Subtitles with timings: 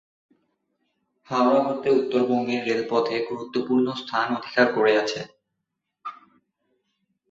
[1.29, 5.21] হাওড়া হতে উত্তরবঙ্গের রেলপথে গুরুত্বপূর্ণ স্থান অধিকার করে আছে।